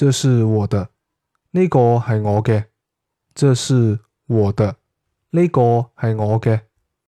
[0.00, 0.88] 这是我的，
[1.50, 2.64] 呢个系我嘅，
[3.34, 4.76] 这是我的，
[5.28, 6.62] 呢个系我嘅。